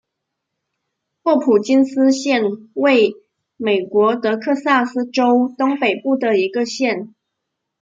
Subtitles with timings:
[1.21, 2.41] 霍普金斯县
[2.73, 3.13] 位
[3.55, 7.13] 美国德克萨斯州东北部的一个县。